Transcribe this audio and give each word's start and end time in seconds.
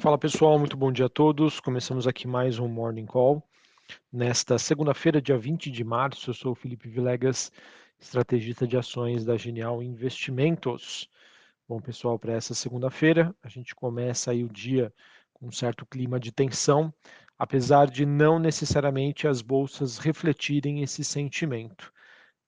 Fala 0.00 0.16
pessoal, 0.16 0.56
muito 0.60 0.76
bom 0.76 0.92
dia 0.92 1.06
a 1.06 1.08
todos. 1.08 1.58
Começamos 1.58 2.06
aqui 2.06 2.28
mais 2.28 2.60
um 2.60 2.68
Morning 2.68 3.04
Call. 3.04 3.42
Nesta 4.12 4.56
segunda-feira, 4.56 5.20
dia 5.20 5.36
20 5.36 5.72
de 5.72 5.82
março, 5.82 6.30
eu 6.30 6.34
sou 6.34 6.52
o 6.52 6.54
Felipe 6.54 6.88
Vilegas, 6.88 7.50
estrategista 7.98 8.64
de 8.64 8.76
ações 8.76 9.24
da 9.24 9.36
Genial 9.36 9.82
Investimentos. 9.82 11.10
Bom, 11.68 11.80
pessoal, 11.80 12.16
para 12.16 12.32
essa 12.32 12.54
segunda-feira, 12.54 13.34
a 13.42 13.48
gente 13.48 13.74
começa 13.74 14.30
aí 14.30 14.44
o 14.44 14.48
dia 14.48 14.94
com 15.34 15.48
um 15.48 15.52
certo 15.52 15.84
clima 15.84 16.20
de 16.20 16.30
tensão, 16.30 16.94
apesar 17.36 17.90
de 17.90 18.06
não 18.06 18.38
necessariamente 18.38 19.26
as 19.26 19.42
bolsas 19.42 19.98
refletirem 19.98 20.80
esse 20.80 21.02
sentimento. 21.02 21.92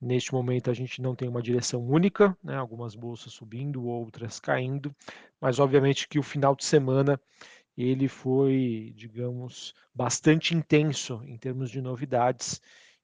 Neste 0.01 0.33
momento 0.33 0.71
a 0.71 0.75
gente 0.75 1.03
não 1.03 1.15
tem 1.15 1.29
uma 1.29 1.43
direção 1.43 1.83
única, 1.83 2.37
né? 2.43 2.57
algumas 2.57 2.95
bolsas 2.95 3.33
subindo, 3.33 3.85
outras 3.85 4.41
caindo, 4.41 4.95
mas 5.41 5.59
obviamente 5.59 6.09
que 6.09 6.19
o 6.19 6.23
final 6.23 6.57
de 6.57 6.65
semana 6.65 7.21
ele 7.77 8.09
foi, 8.09 8.93
digamos, 8.97 9.75
bastante 9.95 10.55
intenso 10.55 11.23
em 11.25 11.37
termos 11.37 11.71
de 11.71 11.81
novidades 11.81 12.61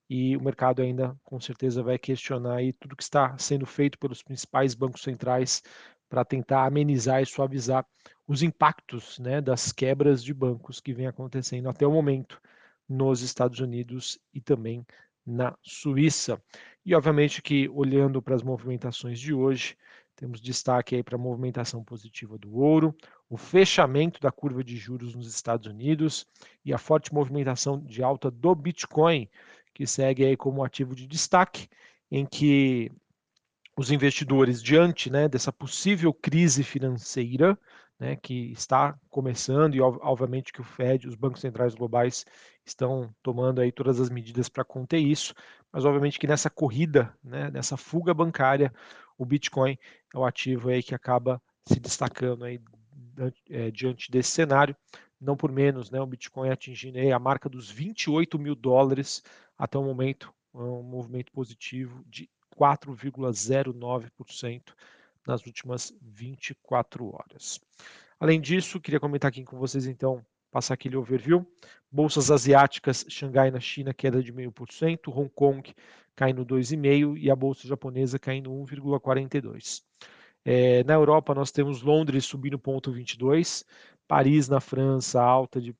e 0.09 0.35
o 0.37 0.41
mercado 0.41 0.81
ainda 0.81 1.15
com 1.23 1.39
certeza 1.39 1.83
vai 1.83 1.97
questionar 1.97 2.61
tudo 2.79 2.95
que 2.95 3.03
está 3.03 3.37
sendo 3.37 3.65
feito 3.65 3.97
pelos 3.99 4.23
principais 4.23 4.73
bancos 4.73 5.01
centrais 5.01 5.61
para 6.09 6.23
tentar 6.23 6.65
amenizar 6.65 7.21
e 7.21 7.25
suavizar 7.25 7.85
os 8.27 8.41
impactos 8.41 9.19
né, 9.19 9.41
das 9.41 9.71
quebras 9.71 10.23
de 10.23 10.33
bancos 10.33 10.79
que 10.79 10.93
vem 10.93 11.07
acontecendo 11.07 11.69
até 11.69 11.85
o 11.85 11.91
momento 11.91 12.41
nos 12.87 13.21
Estados 13.21 13.59
Unidos 13.59 14.17
e 14.33 14.39
também 14.39 14.85
na 15.25 15.57
Suíça. 15.61 16.41
E 16.87 16.95
obviamente 16.95 17.41
que 17.41 17.67
olhando 17.67 18.21
para 18.21 18.33
as 18.33 18.41
movimentações 18.41 19.19
de 19.19 19.33
hoje, 19.33 19.75
temos 20.15 20.39
destaque 20.39 20.95
aí 20.95 21.03
para 21.03 21.17
a 21.17 21.19
movimentação 21.19 21.83
positiva 21.83 22.37
do 22.37 22.55
ouro, 22.55 22.95
o 23.29 23.35
fechamento 23.35 24.21
da 24.21 24.31
curva 24.31 24.63
de 24.63 24.77
juros 24.77 25.13
nos 25.13 25.27
Estados 25.27 25.67
Unidos 25.67 26.25
e 26.63 26.73
a 26.73 26.77
forte 26.77 27.13
movimentação 27.13 27.77
de 27.77 28.01
alta 28.01 28.31
do 28.31 28.55
Bitcoin, 28.55 29.27
que 29.73 29.85
segue 29.85 30.23
aí 30.23 30.37
como 30.37 30.63
ativo 30.63 30.95
de 30.95 31.05
destaque, 31.05 31.67
em 32.09 32.25
que 32.25 32.89
os 33.77 33.91
investidores, 33.91 34.63
diante 34.63 35.09
né, 35.09 35.27
dessa 35.27 35.51
possível 35.51 36.13
crise 36.13 36.63
financeira, 36.63 37.59
né, 37.99 38.15
que 38.15 38.51
está 38.51 38.95
começando 39.09 39.75
e 39.75 39.81
obviamente 39.81 40.53
que 40.53 40.61
o 40.61 40.63
Fed, 40.63 41.07
os 41.07 41.15
bancos 41.15 41.41
centrais 41.41 41.73
globais 41.73 42.23
estão 42.65 43.13
tomando 43.23 43.59
aí 43.59 43.71
todas 43.71 43.99
as 43.99 44.09
medidas 44.09 44.47
para 44.49 44.63
conter 44.63 44.99
isso, 44.99 45.33
mas 45.71 45.85
obviamente 45.85 46.19
que 46.19 46.27
nessa 46.27 46.49
corrida, 46.49 47.13
né, 47.23 47.49
nessa 47.49 47.75
fuga 47.75 48.13
bancária, 48.13 48.71
o 49.17 49.25
Bitcoin 49.25 49.77
é 50.13 50.17
o 50.17 50.25
ativo 50.25 50.69
aí 50.69 50.83
que 50.83 50.93
acaba 50.93 51.41
se 51.65 51.79
destacando 51.79 52.45
aí 52.45 52.61
é, 53.49 53.71
diante 53.71 54.11
desse 54.11 54.29
cenário, 54.31 54.75
não 55.19 55.35
por 55.35 55.51
menos, 55.51 55.89
né, 55.89 55.99
o 55.99 56.05
Bitcoin 56.05 56.49
atingindo 56.49 56.99
aí 56.99 57.11
a 57.11 57.17
marca 57.17 57.49
dos 57.49 57.71
28 57.71 58.37
mil 58.37 58.55
dólares 58.55 59.23
até 59.57 59.75
o 59.77 59.83
momento, 59.83 60.31
um 60.53 60.83
movimento 60.83 61.31
positivo 61.31 62.03
de 62.05 62.29
4,09% 62.55 64.61
nas 65.27 65.45
últimas 65.45 65.93
24 66.01 67.13
horas. 67.13 67.59
Além 68.19 68.41
disso, 68.41 68.79
queria 68.79 68.99
comentar 68.99 69.29
aqui 69.29 69.43
com 69.43 69.59
vocês 69.59 69.85
então, 69.85 70.25
passar 70.49 70.73
aquele 70.73 70.95
overview. 70.95 71.45
Bolsas 71.91 72.31
asiáticas, 72.31 73.05
Xangai 73.09 73.51
na 73.51 73.59
China 73.59 73.93
queda 73.93 74.23
de 74.23 74.33
0,5%, 74.33 75.15
Hong 75.15 75.29
Kong 75.29 75.75
caindo 76.15 76.45
2,5% 76.45 77.17
e 77.17 77.29
a 77.29 77.35
bolsa 77.35 77.67
japonesa 77.67 78.17
caindo 78.17 78.49
1,42%. 78.49 79.83
É, 80.43 80.83
na 80.85 80.93
Europa 80.93 81.35
nós 81.35 81.51
temos 81.51 81.81
Londres 81.81 82.25
subindo 82.25 82.57
0,22%, 82.57 83.65
Paris 84.07 84.47
na 84.47 84.61
França 84.61 85.21
alta 85.21 85.61
de 85.61 85.75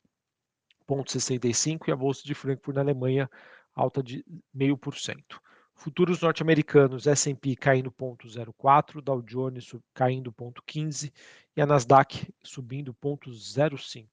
0,65% 0.87 1.87
e 1.87 1.91
a 1.91 1.95
bolsa 1.95 2.21
de 2.23 2.33
Frankfurt 2.33 2.75
na 2.75 2.81
Alemanha 2.81 3.29
alta 3.73 4.03
de 4.03 4.23
0,5%. 4.55 5.39
Futuros 5.79 6.21
norte-americanos, 6.21 7.05
S&P 7.05 7.55
caindo 7.55 7.91
0,04, 7.91 8.99
Dow 8.99 9.21
Jones 9.21 9.75
caindo 9.93 10.33
0,15 10.33 11.13
e 11.55 11.61
a 11.61 11.67
Nasdaq 11.67 12.33
subindo 12.43 12.95
0,05. 12.95 14.07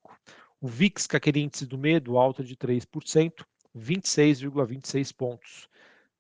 O 0.61 0.69
VIX, 0.69 1.07
que 1.07 1.17
é 1.17 1.19
aquele 1.19 1.41
índice 1.41 1.65
do 1.65 1.79
medo, 1.79 2.19
alta 2.19 2.45
de 2.45 2.55
3%, 2.55 3.47
26,26 3.75 5.15
pontos. 5.17 5.69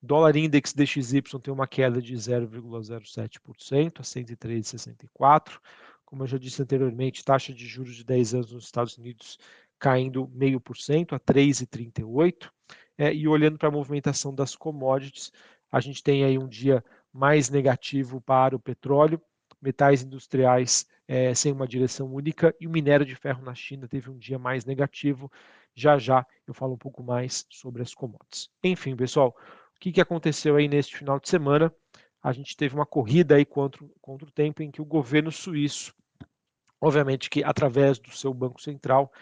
Dólar 0.03 0.35
Index 0.35 0.73
DXY 0.73 1.21
tem 1.43 1.53
uma 1.53 1.69
queda 1.69 2.01
de 2.01 2.15
0,07% 2.15 4.01
a 4.01 4.03
103,64. 4.03 5.61
Como 6.07 6.23
eu 6.23 6.27
já 6.27 6.39
disse 6.39 6.63
anteriormente, 6.63 7.23
taxa 7.23 7.53
de 7.53 7.67
juros 7.67 7.97
de 7.97 8.05
10 8.05 8.35
anos 8.35 8.53
nos 8.53 8.65
Estados 8.65 8.97
Unidos 8.97 9.39
caindo 9.79 10.27
0,5% 10.29 11.13
a 11.13 11.21
3,38%. 11.21 12.51
É, 12.97 13.13
e 13.13 13.27
olhando 13.27 13.59
para 13.59 13.69
a 13.69 13.73
movimentação 13.73 14.35
das 14.35 14.55
commodities, 14.55 15.33
a 15.71 15.81
gente 15.81 16.03
tem 16.03 16.25
aí 16.25 16.39
um 16.39 16.49
dia 16.49 16.85
mais 17.13 17.51
negativo 17.51 18.21
para 18.21 18.55
o 18.55 18.61
petróleo, 18.61 19.21
metais 19.61 20.03
industriais 20.03 20.87
é, 21.07 21.35
sem 21.35 21.53
uma 21.53 21.67
direção 21.67 22.13
única 22.13 22.55
e 22.61 22.67
o 22.67 22.71
minério 22.71 23.05
de 23.05 23.15
ferro 23.15 23.43
na 23.43 23.55
China 23.55 23.89
teve 23.89 24.11
um 24.11 24.17
dia 24.17 24.39
mais 24.39 24.65
negativo. 24.65 25.31
Já 25.75 25.99
já 25.99 26.27
eu 26.47 26.55
falo 26.55 26.75
um 26.75 26.79
pouco 26.79 27.03
mais 27.03 27.47
sobre 27.51 27.83
as 27.83 27.95
commodities. 27.95 28.49
Enfim, 28.63 28.97
pessoal, 28.97 29.37
o 29.77 29.81
que, 29.81 29.93
que 29.93 30.01
aconteceu 30.01 30.57
aí 30.57 30.69
neste 30.69 30.97
final 30.97 31.19
de 31.19 31.29
semana? 31.29 31.75
A 32.23 32.33
gente 32.33 32.57
teve 32.57 32.75
uma 32.75 32.87
corrida 32.87 33.37
aí 33.37 33.45
contra, 33.45 33.85
contra 34.01 34.27
o 34.27 34.31
tempo 34.31 34.63
em 34.63 34.71
que 34.71 34.81
o 34.81 34.85
governo 34.85 35.31
suíço, 35.31 35.95
obviamente 36.81 37.29
que 37.29 37.45
através 37.45 37.99
do 37.99 38.11
seu 38.11 38.33
banco 38.33 38.63
central, 38.63 39.13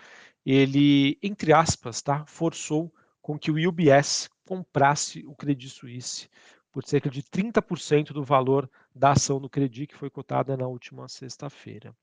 ele, 0.44 1.18
entre 1.22 1.52
aspas, 1.52 2.00
tá, 2.02 2.24
forçou 2.26 2.92
com 3.22 3.38
que 3.38 3.50
o 3.50 3.68
UBS 3.68 4.28
comprasse 4.44 5.24
o 5.26 5.34
Credit 5.34 5.70
Suisse 5.70 6.28
por 6.72 6.84
cerca 6.84 7.08
de 7.08 7.22
30% 7.22 8.12
do 8.12 8.24
valor 8.24 8.68
da 8.94 9.12
ação 9.12 9.40
do 9.40 9.48
Credit 9.48 9.86
que 9.86 9.96
foi 9.96 10.10
cotada 10.10 10.56
na 10.56 10.66
última 10.66 11.08
sexta-feira. 11.08 11.94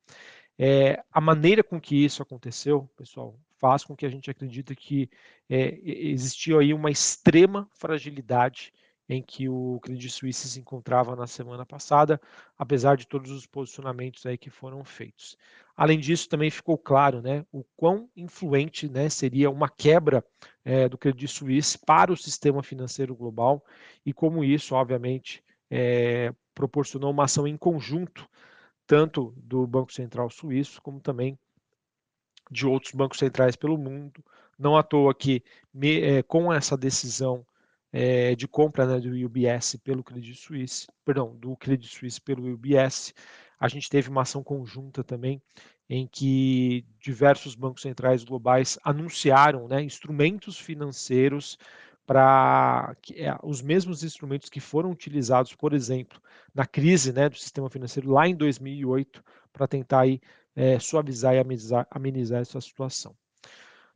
É, 0.57 1.03
a 1.11 1.21
maneira 1.21 1.63
com 1.63 1.79
que 1.79 1.95
isso 1.95 2.21
aconteceu, 2.21 2.89
pessoal, 2.95 3.39
faz 3.57 3.83
com 3.83 3.95
que 3.95 4.05
a 4.05 4.09
gente 4.09 4.29
acredite 4.29 4.75
que 4.75 5.09
é, 5.49 5.79
existiu 5.83 6.59
aí 6.59 6.73
uma 6.73 6.89
extrema 6.89 7.69
fragilidade 7.73 8.73
em 9.09 9.23
que 9.23 9.49
o 9.49 9.79
Credit 9.81 10.11
Suisse 10.11 10.47
se 10.47 10.59
encontrava 10.59 11.15
na 11.15 11.25
semana 11.25 11.65
passada, 11.65 12.21
apesar 12.55 12.95
de 12.95 13.07
todos 13.07 13.31
os 13.31 13.47
posicionamentos 13.47 14.23
aí 14.27 14.37
que 14.37 14.51
foram 14.51 14.83
feitos. 14.83 15.35
Além 15.75 15.99
disso, 15.99 16.29
também 16.29 16.51
ficou 16.51 16.77
claro 16.77 17.19
né, 17.19 17.43
o 17.51 17.63
quão 17.75 18.07
influente 18.15 18.87
né, 18.87 19.09
seria 19.09 19.49
uma 19.49 19.67
quebra 19.67 20.23
é, 20.63 20.87
do 20.87 20.97
Credit 20.97 21.27
Suisse 21.27 21.79
para 21.79 22.13
o 22.13 22.17
sistema 22.17 22.61
financeiro 22.61 23.15
global 23.15 23.65
e 24.05 24.13
como 24.13 24.43
isso, 24.43 24.75
obviamente, 24.75 25.43
é, 25.71 26.31
proporcionou 26.53 27.09
uma 27.09 27.23
ação 27.23 27.47
em 27.47 27.57
conjunto, 27.57 28.29
tanto 28.85 29.33
do 29.37 29.65
Banco 29.65 29.91
Central 29.91 30.29
Suíço, 30.29 30.81
como 30.81 30.99
também 30.99 31.37
de 32.51 32.67
outros 32.67 32.93
bancos 32.93 33.17
centrais 33.17 33.55
pelo 33.55 33.77
mundo. 33.77 34.23
Não 34.57 34.75
à 34.77 34.83
toa 34.83 35.15
que, 35.15 35.43
me, 35.73 36.01
é, 36.01 36.21
com 36.21 36.51
essa 36.53 36.75
decisão 36.75 37.45
é, 37.91 38.35
de 38.35 38.47
compra 38.47 38.85
né, 38.85 38.99
do 38.99 39.09
UBS 39.25 39.77
pelo 39.83 40.03
Credit 40.03 40.35
Suisse, 40.39 40.87
perdão, 41.03 41.35
do 41.35 41.55
Credit 41.57 41.93
Suisse 41.93 42.21
pelo 42.21 42.51
UBS. 42.51 43.13
A 43.59 43.67
gente 43.67 43.89
teve 43.89 44.09
uma 44.09 44.21
ação 44.21 44.43
conjunta 44.43 45.03
também 45.03 45.41
em 45.89 46.07
que 46.07 46.85
diversos 47.01 47.55
bancos 47.55 47.81
centrais 47.81 48.23
globais 48.23 48.77
anunciaram 48.83 49.67
né, 49.67 49.81
instrumentos 49.81 50.59
financeiros 50.59 51.57
para 52.05 52.95
é, 53.15 53.35
os 53.43 53.61
mesmos 53.61 54.03
instrumentos 54.03 54.49
que 54.49 54.59
foram 54.59 54.91
utilizados, 54.91 55.55
por 55.55 55.73
exemplo, 55.73 56.19
na 56.53 56.65
crise 56.65 57.11
né, 57.13 57.29
do 57.29 57.37
sistema 57.37 57.69
financeiro 57.69 58.11
lá 58.11 58.27
em 58.27 58.35
2008, 58.35 59.23
para 59.53 59.67
tentar 59.67 60.01
aí, 60.01 60.21
é, 60.55 60.79
suavizar 60.79 61.35
e 61.35 61.39
amenizar, 61.39 61.87
amenizar 61.91 62.41
essa 62.41 62.59
situação. 62.61 63.15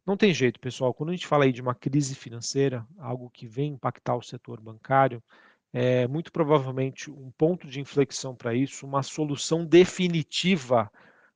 Não 0.05 0.17
tem 0.17 0.33
jeito, 0.33 0.59
pessoal. 0.59 0.93
Quando 0.93 1.09
a 1.09 1.13
gente 1.13 1.27
fala 1.27 1.45
aí 1.45 1.51
de 1.51 1.61
uma 1.61 1.73
crise 1.73 2.13
financeira, 2.15 2.85
algo 2.97 3.29
que 3.29 3.47
vem 3.47 3.73
impactar 3.73 4.15
o 4.15 4.21
setor 4.21 4.59
bancário, 4.59 5.23
é 5.71 6.07
muito 6.07 6.31
provavelmente 6.31 7.09
um 7.09 7.31
ponto 7.31 7.67
de 7.67 7.79
inflexão 7.79 8.35
para 8.35 8.53
isso, 8.53 8.85
uma 8.85 9.01
solução 9.01 9.65
definitiva 9.65 10.91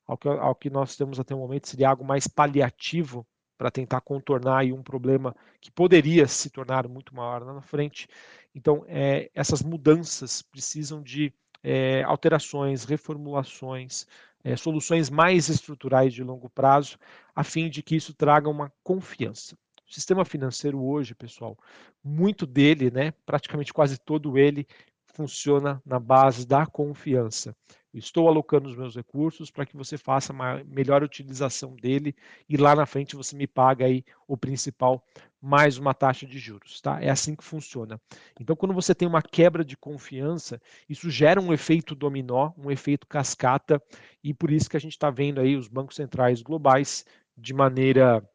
ao 0.06 0.18
que, 0.18 0.28
ao 0.28 0.56
que 0.56 0.69
nós 0.69 0.96
temos 0.96 1.19
até 1.19 1.34
o 1.34 1.40
momento 1.40 1.68
seria 1.68 1.90
algo 1.90 2.06
mais 2.06 2.28
paliativo 2.28 3.25
para 3.58 3.72
tentar 3.72 4.02
contornar 4.02 4.60
aí 4.60 4.72
um 4.72 4.84
problema 4.84 5.36
que 5.60 5.72
poderia 5.72 6.28
se 6.28 6.50
tornar 6.50 6.88
muito 6.88 7.16
maior 7.16 7.44
lá 7.44 7.54
na 7.54 7.62
frente. 7.62 8.08
Então, 8.54 8.86
é, 8.88 9.31
essas 9.34 9.63
mudanças 9.63 10.42
precisam 10.42 11.02
de 11.02 11.34
é, 11.63 12.04
alterações, 12.04 12.84
reformulações, 12.84 14.06
é, 14.44 14.56
soluções 14.56 15.10
mais 15.10 15.50
estruturais 15.50 16.13
de 16.13 16.24
longo 16.24 16.50
prazo, 16.50 16.98
a 17.36 17.44
fim 17.44 17.69
de 17.69 17.84
que 17.84 17.95
isso 17.95 18.13
traga 18.13 18.50
uma 18.50 18.72
confiança. 18.84 19.56
O 19.89 19.94
sistema 19.94 20.25
financeiro 20.25 20.84
hoje, 20.84 21.16
pessoal, 21.16 21.57
muito 22.04 22.45
dele, 22.45 22.92
né, 22.92 23.13
praticamente 23.25 23.74
quase 23.74 23.98
todo 23.98 24.38
ele, 24.38 24.68
funciona 25.13 25.81
na 25.86 26.00
base 26.00 26.45
da 26.45 26.66
confiança. 26.66 27.56
Estou 27.98 28.28
alocando 28.28 28.70
os 28.70 28.76
meus 28.76 28.96
recursos 28.96 29.50
para 29.50 29.66
que 29.66 29.76
você 29.76 29.98
faça 29.98 30.32
uma 30.32 30.64
melhor 30.66 31.04
utilização 31.04 31.76
dele 31.76 32.16
e 32.48 32.58
lá 32.58 32.76
na 32.76 32.86
frente 32.86 33.16
você 33.16 33.36
me 33.36 33.48
paga 33.48 33.86
aí 33.86 34.04
o 34.28 34.38
principal 34.38 35.04
mais 35.42 35.78
uma 35.78 35.94
taxa 35.94 36.26
de 36.26 36.40
juros, 36.40 36.82
tá? 36.82 37.02
É 37.02 37.10
assim 37.10 37.36
que 37.36 37.44
funciona. 37.44 38.02
Então, 38.40 38.56
quando 38.56 38.74
você 38.74 38.94
tem 38.94 39.08
uma 39.08 39.22
quebra 39.22 39.64
de 39.64 39.78
confiança, 39.78 40.60
isso 40.90 41.10
gera 41.10 41.40
um 41.40 41.54
efeito 41.54 41.96
dominó, 41.96 42.52
um 42.58 42.72
efeito 42.72 43.08
cascata, 43.08 43.82
e 44.24 44.34
por 44.34 44.52
isso 44.52 44.70
que 44.70 44.78
a 44.78 44.80
gente 44.80 44.94
está 44.94 45.10
vendo 45.10 45.40
aí 45.40 45.56
os 45.56 45.68
bancos 45.68 45.96
centrais 45.96 46.42
globais 46.42 47.06
de 47.38 47.54
maneira 47.54 48.28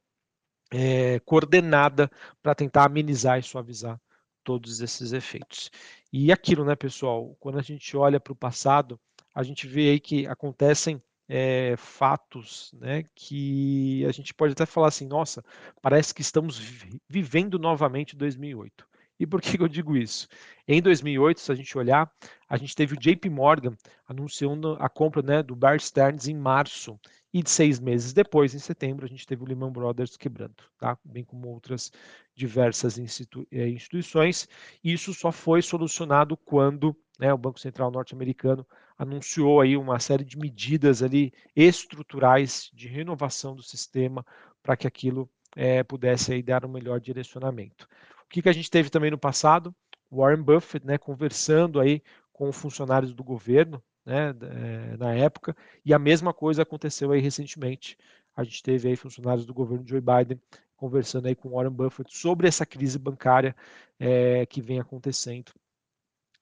é, 0.72 1.20
coordenada 1.20 2.10
para 2.42 2.54
tentar 2.54 2.84
amenizar 2.84 3.38
e 3.38 3.42
suavizar 3.42 4.00
todos 4.44 4.80
esses 4.80 5.12
efeitos. 5.12 5.70
E 6.12 6.32
aquilo, 6.32 6.64
né, 6.64 6.76
pessoal, 6.76 7.36
quando 7.40 7.58
a 7.58 7.62
gente 7.62 7.96
olha 7.96 8.20
para 8.20 8.32
o 8.32 8.36
passado, 8.36 8.98
a 9.34 9.42
gente 9.42 9.66
vê 9.66 9.90
aí 9.90 10.00
que 10.00 10.26
acontecem 10.26 11.02
é, 11.28 11.74
fatos 11.76 12.72
né, 12.74 13.04
que 13.14 14.04
a 14.06 14.12
gente 14.12 14.34
pode 14.34 14.52
até 14.52 14.66
falar 14.66 14.88
assim, 14.88 15.06
nossa, 15.06 15.42
parece 15.80 16.14
que 16.14 16.20
estamos 16.20 16.60
vivendo 17.08 17.58
novamente 17.58 18.16
2008. 18.16 18.86
E 19.18 19.26
por 19.26 19.40
que 19.40 19.60
eu 19.60 19.68
digo 19.68 19.96
isso? 19.96 20.26
Em 20.66 20.82
2008, 20.82 21.40
se 21.40 21.52
a 21.52 21.54
gente 21.54 21.78
olhar, 21.78 22.10
a 22.48 22.56
gente 22.56 22.74
teve 22.74 22.94
o 22.94 22.98
JP 22.98 23.30
Morgan 23.30 23.76
anunciando 24.06 24.76
a 24.80 24.88
compra 24.88 25.22
né, 25.22 25.42
do 25.42 25.54
Bear 25.54 25.78
Stearns 25.80 26.26
em 26.26 26.34
março. 26.34 26.98
E 27.32 27.42
seis 27.46 27.80
meses 27.80 28.12
depois, 28.12 28.54
em 28.54 28.58
setembro, 28.58 29.06
a 29.06 29.08
gente 29.08 29.26
teve 29.26 29.42
o 29.42 29.46
Lehman 29.46 29.72
Brothers 29.72 30.18
quebrando, 30.18 30.56
tá? 30.78 30.98
bem 31.02 31.24
como 31.24 31.48
outras 31.48 31.90
diversas 32.34 32.98
eh, 32.98 33.68
instituições. 33.68 34.46
Isso 34.84 35.14
só 35.14 35.32
foi 35.32 35.62
solucionado 35.62 36.36
quando 36.36 36.94
né, 37.18 37.32
o 37.32 37.38
Banco 37.38 37.60
Central 37.60 37.90
norte-americano 37.90 38.66
anunciou 38.98 39.60
aí 39.60 39.76
uma 39.76 39.98
série 39.98 40.24
de 40.24 40.38
medidas 40.38 41.02
ali 41.02 41.32
estruturais 41.54 42.70
de 42.72 42.88
renovação 42.88 43.54
do 43.54 43.62
sistema 43.62 44.24
para 44.62 44.76
que 44.76 44.86
aquilo 44.86 45.28
é, 45.56 45.82
pudesse 45.82 46.32
aí 46.32 46.42
dar 46.42 46.64
um 46.64 46.68
melhor 46.68 47.00
direcionamento. 47.00 47.88
O 48.24 48.28
que, 48.28 48.42
que 48.42 48.48
a 48.48 48.52
gente 48.52 48.70
teve 48.70 48.90
também 48.90 49.10
no 49.10 49.18
passado? 49.18 49.74
Warren 50.10 50.42
Buffett, 50.42 50.86
né, 50.86 50.98
conversando 50.98 51.80
aí 51.80 52.02
com 52.32 52.50
funcionários 52.52 53.12
do 53.14 53.24
governo, 53.24 53.82
né, 54.04 54.30
é, 54.30 54.96
na 54.96 55.14
época, 55.14 55.56
e 55.84 55.92
a 55.92 55.98
mesma 55.98 56.32
coisa 56.32 56.62
aconteceu 56.62 57.12
aí 57.12 57.20
recentemente. 57.20 57.96
A 58.34 58.44
gente 58.44 58.62
teve 58.62 58.88
aí 58.88 58.96
funcionários 58.96 59.46
do 59.46 59.54
governo 59.54 59.86
Joe 59.86 60.00
Biden 60.00 60.40
conversando 60.76 61.28
aí 61.28 61.34
com 61.34 61.50
Warren 61.50 61.72
Buffett 61.72 62.16
sobre 62.16 62.48
essa 62.48 62.66
crise 62.66 62.98
bancária 62.98 63.54
é, 64.00 64.44
que 64.46 64.60
vem 64.60 64.80
acontecendo 64.80 65.52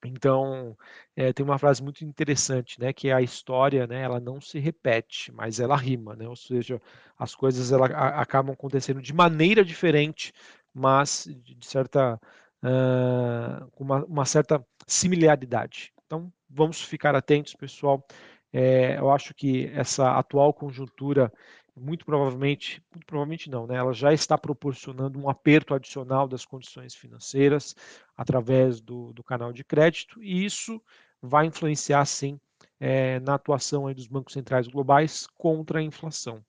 então, 0.07 0.77
é, 1.15 1.31
tem 1.33 1.45
uma 1.45 1.57
frase 1.59 1.83
muito 1.83 2.03
interessante, 2.03 2.79
né, 2.79 2.91
que 2.93 3.09
é 3.09 3.13
a 3.13 3.21
história, 3.21 3.85
né, 3.87 4.01
ela 4.01 4.19
não 4.19 4.41
se 4.41 4.59
repete, 4.59 5.31
mas 5.31 5.59
ela 5.59 5.75
rima, 5.75 6.15
né, 6.15 6.27
ou 6.27 6.35
seja, 6.35 6.81
as 7.17 7.35
coisas 7.35 7.71
ela, 7.71 7.87
a, 7.87 8.21
acabam 8.21 8.53
acontecendo 8.53 9.01
de 9.01 9.13
maneira 9.13 9.63
diferente, 9.63 10.33
mas 10.73 11.27
de, 11.43 11.65
certa, 11.65 12.19
uh, 12.63 13.69
com 13.71 13.83
uma, 13.83 14.05
uma, 14.05 14.25
certa 14.25 14.65
similaridade. 14.87 15.93
Então, 16.05 16.31
vamos 16.49 16.81
ficar 16.81 17.15
atentos, 17.15 17.53
pessoal. 17.53 18.05
É, 18.53 18.97
eu 18.97 19.09
acho 19.11 19.33
que 19.33 19.71
essa 19.73 20.17
atual 20.17 20.53
conjuntura 20.53 21.31
muito 21.81 22.05
provavelmente, 22.05 22.83
muito 22.93 23.05
provavelmente 23.05 23.49
não, 23.49 23.65
né? 23.65 23.75
Ela 23.75 23.93
já 23.93 24.13
está 24.13 24.37
proporcionando 24.37 25.19
um 25.19 25.27
aperto 25.27 25.73
adicional 25.73 26.27
das 26.27 26.45
condições 26.45 26.93
financeiras 26.93 27.75
através 28.15 28.79
do, 28.79 29.11
do 29.13 29.23
canal 29.23 29.51
de 29.51 29.63
crédito, 29.63 30.21
e 30.23 30.45
isso 30.45 30.81
vai 31.21 31.47
influenciar 31.47 32.05
sim 32.05 32.39
é, 32.79 33.19
na 33.19 33.35
atuação 33.35 33.91
dos 33.93 34.07
bancos 34.07 34.33
centrais 34.33 34.67
globais 34.67 35.27
contra 35.37 35.79
a 35.79 35.83
inflação. 35.83 36.43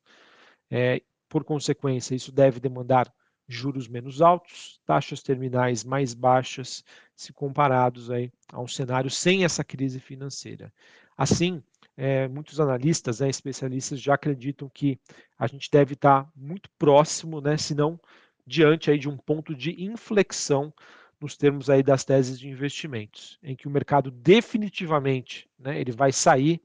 É, 0.70 1.02
por 1.29 1.44
consequência, 1.44 2.14
isso 2.14 2.31
deve 2.31 2.61
demandar 2.61 3.12
juros 3.49 3.88
menos 3.88 4.23
altos, 4.23 4.81
taxas 4.85 5.23
terminais 5.23 5.85
mais 5.85 6.14
baixas, 6.14 6.85
se 7.14 7.32
comparados 7.32 8.11
aí 8.11 8.31
a 8.52 8.61
um 8.61 8.69
cenário 8.69 9.11
sem 9.11 9.44
essa 9.44 9.64
crise 9.64 10.00
financeira. 10.00 10.73
Assim, 11.17 11.62
é, 11.97 12.27
muitos 12.29 12.59
analistas, 12.61 13.21
né, 13.21 13.29
especialistas 13.29 14.00
já 14.00 14.15
acreditam 14.15 14.69
que 14.69 14.99
a 15.39 15.47
gente 15.47 15.71
deve 15.71 15.94
estar 15.94 16.31
muito 16.35 16.71
próximo, 16.79 17.41
né, 17.41 17.56
se 17.56 17.75
não 17.75 18.00
diante 18.47 18.91
aí 18.91 18.99
de 18.99 19.09
um 19.09 19.17
ponto 19.17 19.55
de 19.55 19.83
inflexão 19.83 20.73
nos 21.21 21.37
termos 21.37 21.71
aí 21.71 21.83
das 21.83 22.05
teses 22.05 22.39
de 22.39 22.49
investimentos, 22.49 23.39
em 23.43 23.55
que 23.55 23.69
o 23.69 23.71
mercado 23.71 24.11
definitivamente, 24.11 25.49
né, 25.59 25.81
ele 25.81 25.93
vai 25.93 26.12
sair 26.12 26.61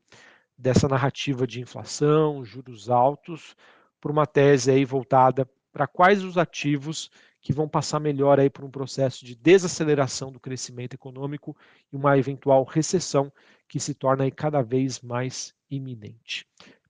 dessa 0.58 0.88
narrativa 0.88 1.46
de 1.46 1.62
inflação, 1.62 2.44
juros 2.44 2.90
altos, 2.90 3.56
por 4.02 4.10
uma 4.10 4.26
tese 4.26 4.72
aí 4.72 4.84
voltada 4.84 5.48
para 5.72 5.86
quais 5.86 6.24
os 6.24 6.38
ativos 6.38 7.12
que 7.40 7.54
vão 7.54 7.70
passar 7.70 8.00
melhor 8.00 8.40
aí 8.40 8.50
por 8.50 8.66
um 8.66 8.72
processo 8.72 9.24
de 9.24 9.36
desaceleração 9.36 10.32
do 10.32 10.40
crescimento 10.40 10.96
econômico 10.96 11.56
e 11.94 11.96
uma 11.96 12.18
eventual 12.18 12.64
recessão 12.64 13.32
que 13.68 13.80
se 13.80 13.94
torna 13.94 14.30
cada 14.32 14.62
vez 14.62 15.02
mais 15.02 15.54
iminente. 15.70 16.46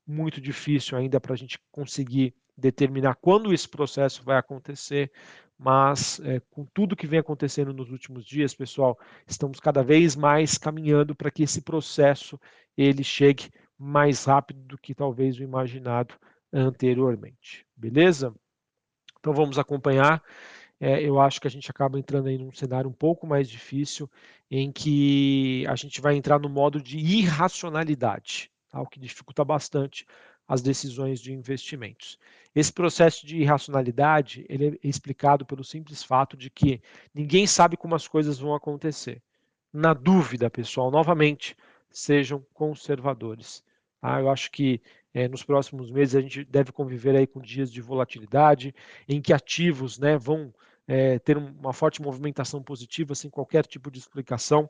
Muito 0.06 0.40
difícil 0.40 0.98
ainda 0.98 1.20
para 1.20 1.34
a 1.34 1.38
gente 1.38 1.60
conseguir 1.72 2.34
determinar 2.58 3.16
quando 3.16 3.54
esse 3.54 3.68
processo 3.68 4.24
vai 4.24 4.38
acontecer, 4.38 5.12
mas 5.58 6.20
é, 6.24 6.40
com 6.52 6.66
tudo 6.66 6.96
que 6.96 7.08
vem 7.08 7.20
acontecendo 7.20 7.74
nos 7.74 7.92
últimos 7.92 8.26
dias, 8.26 8.54
pessoal, 8.54 8.98
estamos 9.28 9.60
cada 9.60 9.84
vez 9.84 10.16
mais 10.16 10.58
caminhando 10.58 11.16
para 11.16 11.32
que 11.32 11.44
esse 11.44 11.62
processo 11.62 12.40
ele 12.78 13.04
chegue 13.04 13.50
mais 13.78 14.26
rápido 14.26 14.62
do 14.62 14.78
que 14.78 14.94
talvez 14.94 15.38
o 15.38 15.44
imaginado 15.44 16.16
anteriormente. 16.52 17.66
Beleza? 17.76 18.34
Então 19.20 19.34
vamos 19.34 19.60
acompanhar. 19.60 20.24
É, 20.80 21.02
eu 21.02 21.20
acho 21.20 21.42
que 21.42 21.48
a 21.48 21.52
gente 21.52 21.70
acaba 21.72 21.98
entrando 21.98 22.28
aí 22.28 22.38
num 22.38 22.52
cenário 22.52 22.90
um 22.90 22.94
pouco 22.94 23.26
mais 23.26 23.50
difícil, 23.50 24.10
em 24.50 24.72
que 24.72 25.66
a 25.68 25.76
gente 25.76 26.00
vai 26.00 26.16
entrar 26.16 26.40
no 26.40 26.50
modo 26.50 26.82
de 26.82 26.98
irracionalidade, 26.98 28.52
tá? 28.70 28.80
o 28.82 28.88
que 28.88 29.00
dificulta 29.00 29.44
bastante 29.44 30.06
as 30.48 30.62
decisões 30.62 31.20
de 31.20 31.34
investimentos. 31.34 32.18
Esse 32.56 32.72
processo 32.72 33.26
de 33.26 33.38
irracionalidade 33.38 34.46
ele 34.48 34.80
é 34.84 34.88
explicado 34.88 35.46
pelo 35.46 35.64
simples 35.64 36.04
fato 36.04 36.38
de 36.38 36.50
que 36.50 36.82
ninguém 37.14 37.46
sabe 37.46 37.76
como 37.76 37.96
as 37.96 38.08
coisas 38.08 38.40
vão 38.40 38.56
acontecer. 38.56 39.22
Na 39.74 39.94
dúvida, 39.94 40.50
pessoal, 40.50 40.90
novamente, 40.90 41.56
sejam 41.92 42.46
conservadores. 42.54 43.64
Tá? 44.00 44.20
Eu 44.20 44.30
acho 44.30 44.50
que 44.52 44.82
é, 45.14 45.28
nos 45.28 45.44
próximos 45.44 45.92
meses 45.92 46.16
a 46.16 46.22
gente 46.22 46.46
deve 46.46 46.72
conviver 46.72 47.16
aí 47.16 47.28
com 47.28 47.42
dias 47.42 47.72
de 47.72 47.82
volatilidade, 47.82 48.74
em 49.08 49.22
que 49.22 49.34
ativos 49.34 50.00
né, 50.00 50.18
vão 50.18 50.54
é, 50.88 51.20
ter 51.20 51.38
uma 51.38 51.74
forte 51.74 52.02
movimentação 52.02 52.64
positiva 52.64 53.14
sem 53.14 53.30
qualquer 53.30 53.66
tipo 53.66 53.92
de 53.92 54.00
explicação. 54.00 54.70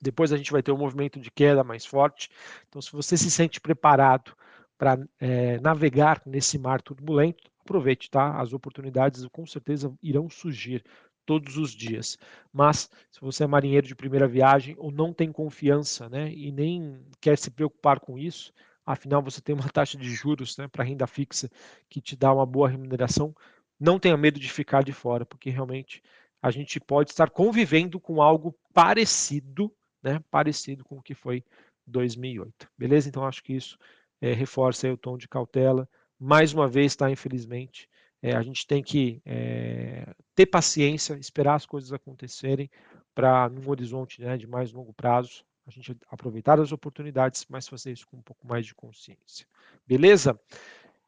Depois 0.00 0.32
a 0.32 0.36
gente 0.36 0.52
vai 0.52 0.62
ter 0.62 0.72
um 0.72 0.78
movimento 0.78 1.18
de 1.18 1.30
queda 1.30 1.64
mais 1.64 1.84
forte. 1.84 2.28
Então, 2.68 2.80
se 2.80 2.92
você 2.92 3.16
se 3.16 3.30
sente 3.30 3.60
preparado 3.60 4.36
para 4.78 4.98
é, 5.18 5.58
navegar 5.60 6.22
nesse 6.26 6.58
mar 6.58 6.82
turbulento, 6.82 7.50
aproveite, 7.60 8.10
tá? 8.10 8.40
As 8.40 8.52
oportunidades 8.52 9.26
com 9.28 9.46
certeza 9.46 9.92
irão 10.02 10.30
surgir 10.30 10.84
todos 11.26 11.58
os 11.58 11.72
dias. 11.72 12.16
Mas 12.52 12.88
se 13.10 13.20
você 13.20 13.44
é 13.44 13.46
marinheiro 13.46 13.86
de 13.86 13.96
primeira 13.96 14.28
viagem 14.28 14.76
ou 14.78 14.92
não 14.92 15.12
tem 15.12 15.32
confiança, 15.32 16.08
né, 16.08 16.32
e 16.32 16.52
nem 16.52 17.04
quer 17.20 17.36
se 17.36 17.50
preocupar 17.50 17.98
com 17.98 18.16
isso, 18.16 18.52
afinal 18.86 19.20
você 19.20 19.40
tem 19.40 19.54
uma 19.54 19.68
taxa 19.68 19.98
de 19.98 20.08
juros 20.08 20.56
né, 20.56 20.68
para 20.68 20.84
renda 20.84 21.06
fixa 21.06 21.50
que 21.90 22.00
te 22.00 22.16
dá 22.16 22.32
uma 22.32 22.46
boa 22.46 22.68
remuneração, 22.68 23.34
não 23.78 23.98
tenha 23.98 24.16
medo 24.16 24.40
de 24.40 24.50
ficar 24.50 24.82
de 24.82 24.92
fora, 24.92 25.24
porque 25.24 25.50
realmente 25.50 26.02
a 26.40 26.50
gente 26.50 26.78
pode 26.80 27.10
estar 27.10 27.30
convivendo 27.30 27.98
com 27.98 28.22
algo 28.22 28.54
parecido, 28.72 29.72
né, 30.02 30.22
parecido 30.30 30.84
com 30.84 30.98
o 30.98 31.02
que 31.02 31.14
foi 31.14 31.44
2008. 31.86 32.68
Beleza? 32.78 33.08
Então 33.08 33.24
acho 33.24 33.42
que 33.42 33.54
isso 33.54 33.78
é, 34.20 34.32
reforça 34.32 34.90
o 34.92 34.96
tom 34.96 35.16
de 35.16 35.28
cautela. 35.28 35.88
Mais 36.18 36.52
uma 36.52 36.66
vez, 36.66 36.96
tá, 36.96 37.10
infelizmente, 37.10 37.88
é, 38.22 38.34
a 38.34 38.42
gente 38.42 38.66
tem 38.66 38.82
que 38.82 39.20
é, 39.24 40.14
ter 40.34 40.46
paciência, 40.46 41.14
esperar 41.14 41.54
as 41.54 41.66
coisas 41.66 41.92
acontecerem 41.92 42.70
para, 43.14 43.48
num 43.48 43.68
horizonte 43.68 44.20
né, 44.20 44.36
de 44.36 44.46
mais 44.46 44.72
longo 44.72 44.92
prazo, 44.92 45.44
a 45.66 45.70
gente 45.70 45.96
aproveitar 46.08 46.60
as 46.60 46.70
oportunidades, 46.70 47.44
mas 47.48 47.66
fazer 47.66 47.92
isso 47.92 48.06
com 48.06 48.18
um 48.18 48.22
pouco 48.22 48.46
mais 48.46 48.64
de 48.64 48.74
consciência. 48.74 49.46
Beleza? 49.86 50.38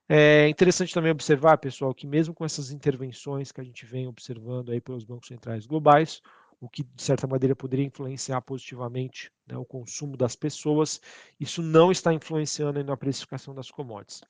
É 0.08 0.48
interessante 0.48 0.94
também 0.94 1.12
observar, 1.12 1.58
pessoal, 1.58 1.94
que 1.94 2.06
mesmo 2.06 2.34
com 2.34 2.44
essas 2.44 2.70
intervenções 2.70 3.52
que 3.52 3.60
a 3.60 3.64
gente 3.64 3.84
vem 3.84 4.06
observando 4.06 4.70
aí 4.70 4.80
pelos 4.80 5.04
bancos 5.04 5.28
centrais 5.28 5.66
globais, 5.66 6.22
o 6.58 6.68
que 6.68 6.82
de 6.82 7.02
certa 7.02 7.26
maneira 7.26 7.54
poderia 7.54 7.84
influenciar 7.84 8.40
positivamente 8.40 9.30
né, 9.46 9.56
o 9.56 9.66
consumo 9.66 10.16
das 10.16 10.34
pessoas, 10.34 11.00
isso 11.38 11.62
não 11.62 11.92
está 11.92 12.12
influenciando 12.12 12.82
na 12.82 12.96
precificação 12.96 13.54
das 13.54 13.70
commodities. 13.70 14.22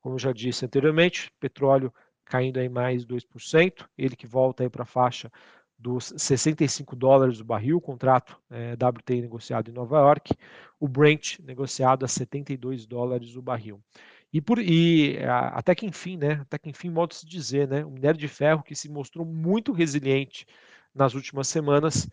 Como 0.00 0.16
eu 0.16 0.18
já 0.18 0.32
disse 0.32 0.64
anteriormente, 0.64 1.30
petróleo 1.38 1.94
caindo 2.24 2.58
aí 2.58 2.68
mais 2.68 3.06
2%, 3.06 3.86
ele 3.96 4.16
que 4.16 4.26
volta 4.26 4.64
aí 4.64 4.68
para 4.68 4.82
a 4.82 4.86
faixa 4.86 5.30
dos 5.78 6.12
65 6.16 6.94
dólares 6.94 7.40
o 7.40 7.44
barril, 7.44 7.76
o 7.76 7.80
contrato 7.80 8.40
é, 8.50 8.72
WTI 8.74 9.20
negociado 9.20 9.68
em 9.68 9.74
Nova 9.74 9.98
York, 9.98 10.34
o 10.78 10.88
Brent 10.88 11.38
negociado 11.40 12.04
a 12.04 12.08
72 12.08 12.86
dólares 12.86 13.36
o 13.36 13.42
barril. 13.42 13.80
E, 14.32 14.40
por, 14.40 14.58
e 14.58 15.18
até 15.52 15.74
que 15.74 15.84
enfim, 15.84 16.16
né? 16.16 16.40
Até 16.40 16.58
que 16.58 16.70
enfim, 16.70 16.90
modo 16.90 17.10
de 17.10 17.16
se 17.16 17.26
dizer, 17.26 17.68
né? 17.68 17.84
O 17.84 17.90
minério 17.90 18.18
de 18.18 18.28
ferro 18.28 18.62
que 18.62 18.74
se 18.74 18.88
mostrou 18.88 19.26
muito 19.26 19.72
resiliente 19.72 20.46
nas 20.94 21.14
últimas 21.14 21.48
semanas, 21.48 22.08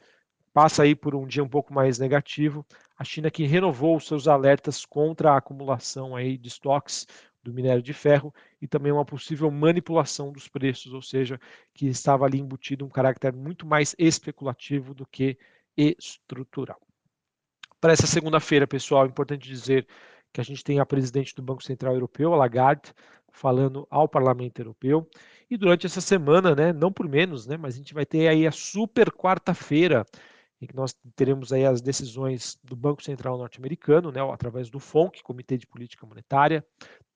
passa 0.53 0.83
aí 0.83 0.95
por 0.95 1.15
um 1.15 1.25
dia 1.25 1.43
um 1.43 1.49
pouco 1.49 1.73
mais 1.73 1.97
negativo. 1.97 2.65
A 2.97 3.03
China 3.03 3.31
que 3.31 3.45
renovou 3.45 3.95
os 3.95 4.05
seus 4.05 4.27
alertas 4.27 4.85
contra 4.85 5.31
a 5.31 5.37
acumulação 5.37 6.15
aí 6.15 6.37
de 6.37 6.49
estoques 6.49 7.07
do 7.41 7.53
minério 7.53 7.81
de 7.81 7.93
ferro 7.93 8.33
e 8.61 8.67
também 8.67 8.91
uma 8.91 9.05
possível 9.05 9.49
manipulação 9.49 10.31
dos 10.31 10.47
preços, 10.47 10.93
ou 10.93 11.01
seja, 11.01 11.39
que 11.73 11.87
estava 11.87 12.25
ali 12.25 12.39
embutido 12.39 12.85
um 12.85 12.89
caráter 12.89 13.33
muito 13.33 13.65
mais 13.65 13.95
especulativo 13.97 14.93
do 14.93 15.05
que 15.05 15.37
estrutural. 15.77 16.79
Para 17.79 17.93
essa 17.93 18.05
segunda-feira, 18.05 18.67
pessoal, 18.67 19.05
é 19.05 19.07
importante 19.07 19.47
dizer 19.47 19.87
que 20.31 20.41
a 20.41 20.43
gente 20.43 20.63
tem 20.63 20.79
a 20.79 20.85
presidente 20.85 21.35
do 21.35 21.41
Banco 21.41 21.63
Central 21.63 21.93
Europeu, 21.93 22.33
a 22.33 22.37
Lagarde, 22.37 22.93
falando 23.31 23.87
ao 23.89 24.07
Parlamento 24.07 24.59
Europeu. 24.59 25.07
E 25.49 25.57
durante 25.57 25.85
essa 25.85 26.01
semana, 26.01 26.55
né, 26.55 26.73
não 26.73 26.91
por 26.91 27.07
menos, 27.07 27.47
né, 27.47 27.57
mas 27.57 27.75
a 27.75 27.77
gente 27.77 27.93
vai 27.93 28.05
ter 28.05 28.27
aí 28.27 28.45
a 28.45 28.51
super 28.51 29.11
quarta-feira, 29.11 30.05
em 30.61 30.67
que 30.67 30.75
nós 30.75 30.95
teremos 31.15 31.53
aí 31.53 31.65
as 31.65 31.81
decisões 31.81 32.57
do 32.63 32.75
Banco 32.75 33.01
Central 33.01 33.37
norte-americano, 33.37 34.11
né, 34.11 34.21
através 34.31 34.69
do 34.69 34.79
FONC, 34.79 35.23
Comitê 35.23 35.57
de 35.57 35.65
Política 35.65 36.05
Monetária, 36.05 36.65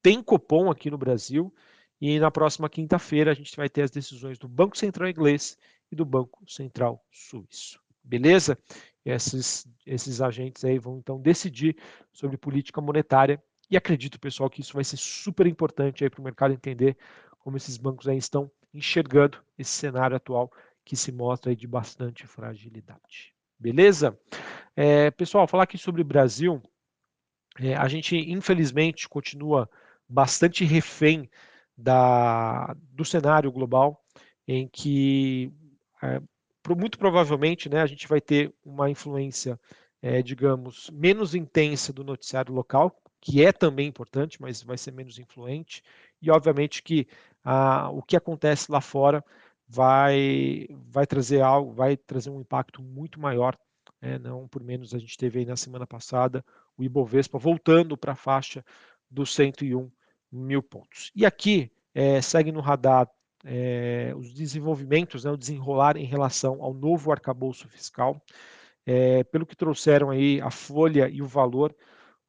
tem 0.02 0.22
Copom 0.22 0.72
aqui 0.72 0.90
no 0.90 0.98
Brasil, 0.98 1.54
e 2.00 2.20
na 2.20 2.32
próxima 2.32 2.70
quinta-feira 2.70 3.32
a 3.32 3.34
gente 3.34 3.56
vai 3.56 3.70
ter 3.70 3.84
as 3.84 3.92
decisões 3.92 4.38
do 4.38 4.48
Banco 4.48 4.78
Central 4.78 5.10
inglês 5.10 5.58
e 5.92 5.96
do 5.96 6.06
Banco 6.06 6.44
Central 6.50 7.04
suíço. 7.12 7.80
Beleza? 8.04 8.58
Esses, 9.06 9.68
esses 9.86 10.22
agentes 10.22 10.64
aí 10.64 10.80
vão 10.80 10.98
então 10.98 11.20
decidir 11.20 11.76
sobre 12.12 12.38
política 12.38 12.80
monetária 12.80 13.42
e 13.70 13.78
acredito, 13.78 14.20
pessoal, 14.20 14.50
que 14.50 14.62
isso 14.62 14.74
vai 14.74 14.84
ser 14.84 14.98
super 14.98 15.48
importante 15.48 16.08
para 16.10 16.22
o 16.22 16.24
mercado 16.24 16.54
entender 16.54 16.98
como 17.40 17.58
esses 17.58 17.78
bancos 17.78 18.08
aí 18.08 18.18
estão 18.18 18.52
enxergando 18.74 19.40
esse 19.58 19.72
cenário 19.72 20.16
atual 20.16 20.52
que 20.86 20.96
se 20.96 21.12
mostra 21.12 21.52
aí 21.52 21.56
de 21.56 21.68
bastante 21.68 22.28
fragilidade. 22.28 23.34
Beleza? 23.58 24.18
É, 24.76 25.12
pessoal, 25.12 25.48
falar 25.48 25.64
aqui 25.64 25.78
sobre 25.78 26.02
o 26.02 26.06
Brasil, 26.06 26.62
é, 27.60 27.76
a 27.76 27.88
gente 27.88 28.16
infelizmente 28.16 29.08
continua 29.08 29.70
bastante 30.08 30.66
refém 30.66 31.30
da, 31.78 32.76
do 32.92 33.06
cenário 33.06 33.52
global, 33.52 34.04
em 34.48 34.68
que 34.68 35.52
é, 36.02 36.22
muito 36.70 36.98
provavelmente 36.98 37.68
né, 37.68 37.82
a 37.82 37.86
gente 37.86 38.08
vai 38.08 38.22
ter 38.22 38.54
uma 38.64 38.90
influência, 38.90 39.60
é, 40.02 40.22
digamos, 40.22 40.90
menos 40.92 41.36
intensa 41.36 41.92
do 41.92 42.04
noticiário 42.04 42.54
local, 42.54 42.96
que 43.20 43.46
é 43.46 43.52
também 43.52 43.88
importante, 43.88 44.42
mas 44.42 44.64
vai 44.64 44.78
ser 44.78 44.92
menos 44.92 45.20
influente, 45.20 45.84
e 46.22 46.32
obviamente 46.32 46.82
que 46.82 47.08
ah, 47.44 47.90
o 47.92 48.02
que 48.02 48.16
acontece 48.16 48.72
lá 48.72 48.82
fora 48.82 49.24
vai, 49.68 50.68
vai 50.90 51.06
trazer 51.06 51.42
algo, 51.42 51.74
vai 51.74 51.98
trazer 51.98 52.30
um 52.30 52.40
impacto 52.42 52.82
muito 52.82 53.20
maior, 53.20 53.58
né, 54.02 54.18
não 54.20 54.48
por 54.48 54.64
menos 54.64 54.94
a 54.94 55.00
gente 55.00 55.18
teve 55.18 55.40
aí 55.40 55.46
na 55.46 55.56
semana 55.56 55.88
passada 55.88 56.44
o 56.78 56.84
Ibovespa 56.84 57.38
voltando 57.38 57.98
para 57.98 58.14
a 58.14 58.16
faixa 58.16 58.64
dos 59.10 59.34
101 59.34 59.92
mil 60.32 60.64
pontos. 60.64 61.12
E 61.16 61.26
aqui 61.26 61.72
é, 61.94 62.22
segue 62.22 62.52
no 62.52 62.60
radar 62.60 63.10
é, 63.44 64.14
os 64.16 64.34
desenvolvimentos, 64.34 65.24
né, 65.24 65.32
o 65.32 65.38
desenrolar 65.38 65.98
em 65.98 66.06
relação 66.06 66.62
ao 66.62 66.74
novo 66.74 67.12
arcabouço 67.12 67.68
fiscal, 67.68 68.22
é, 68.86 69.24
pelo 69.26 69.46
que 69.46 69.56
trouxeram 69.56 70.10
aí 70.10 70.40
a 70.42 70.50
folha 70.50 71.10
e 71.10 71.22
o 71.22 71.28
valor, 71.28 71.76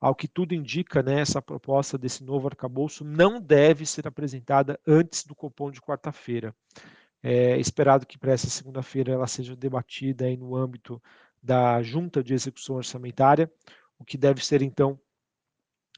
ao 0.00 0.14
que 0.14 0.28
tudo 0.28 0.54
indica, 0.54 1.02
né, 1.02 1.20
essa 1.20 1.40
proposta 1.40 1.96
desse 1.96 2.22
novo 2.22 2.46
arcabouço 2.48 3.04
não 3.04 3.40
deve 3.40 3.86
ser 3.86 4.06
apresentada 4.06 4.78
antes 4.86 5.24
do 5.24 5.34
Copom 5.34 5.70
de 5.70 5.80
quarta-feira. 5.80 6.54
É 7.22 7.58
esperado 7.58 8.04
que 8.04 8.18
para 8.18 8.32
essa 8.32 8.50
segunda-feira 8.50 9.12
ela 9.12 9.26
seja 9.26 9.56
debatida 9.56 10.26
aí 10.26 10.36
no 10.36 10.54
âmbito 10.54 11.02
da 11.42 11.82
Junta 11.82 12.22
de 12.22 12.34
Execução 12.34 12.76
Orçamentária, 12.76 13.50
o 13.98 14.04
que 14.04 14.18
deve 14.18 14.44
ser 14.44 14.60
então 14.60 15.00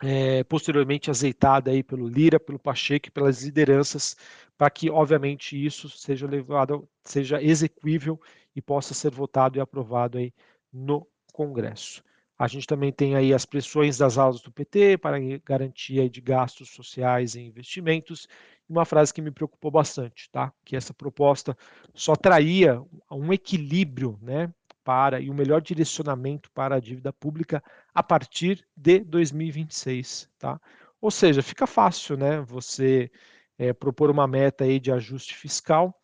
é, 0.03 0.45
posteriormente 0.45 1.11
azeitada 1.11 1.71
aí 1.71 1.83
pelo 1.83 2.07
Lira, 2.07 2.39
pelo 2.39 2.59
Pacheco 2.59 3.09
e 3.09 3.11
pelas 3.11 3.43
lideranças, 3.43 4.17
para 4.57 4.71
que, 4.71 4.91
obviamente, 4.91 5.63
isso 5.63 5.89
seja 5.89 6.27
levado, 6.27 6.89
seja 7.05 7.43
execuível 7.43 8.21
e 8.55 8.63
possa 8.63 8.95
ser 8.95 9.11
votado 9.11 9.59
e 9.59 9.61
aprovado 9.61 10.19
aí 10.19 10.33
no 10.73 11.07
Congresso. 11.33 12.03
A 12.39 12.47
gente 12.47 12.67
também 12.67 12.93
tem 12.93 13.15
aí 13.15 13.33
as 13.33 13.47
pressões 13.47 13.97
das 13.97 14.19
aulas 14.19 14.43
do 14.43 14.53
PT 14.53 14.99
para 14.99 15.19
garantia 15.45 16.09
de 16.09 16.21
gastos 16.21 16.69
sociais 16.69 17.35
e 17.35 17.41
investimentos. 17.41 18.29
Uma 18.69 18.85
frase 18.85 19.13
que 19.13 19.23
me 19.23 19.31
preocupou 19.31 19.71
bastante, 19.71 20.29
tá? 20.31 20.53
Que 20.65 20.77
essa 20.77 20.93
proposta 20.93 21.57
só 21.95 22.15
traria 22.15 22.83
um 23.11 23.33
equilíbrio, 23.33 24.19
né, 24.21 24.53
para 24.85 25.19
e 25.21 25.29
o 25.29 25.33
um 25.33 25.37
melhor 25.37 25.61
direcionamento 25.61 26.51
para 26.53 26.77
a 26.77 26.81
dívida 26.81 27.13
pública 27.13 27.63
a 27.93 28.03
partir 28.03 28.65
de 28.77 29.01
2026, 29.01 30.29
tá? 30.39 30.61
Ou 31.01 31.11
seja, 31.11 31.43
fica 31.43 31.67
fácil, 31.67 32.17
né? 32.17 32.41
Você 32.43 33.11
é, 33.59 33.73
propor 33.73 34.11
uma 34.11 34.27
meta 34.27 34.65
aí 34.65 34.79
de 34.79 34.93
ajuste 34.93 35.37
fiscal 35.37 35.95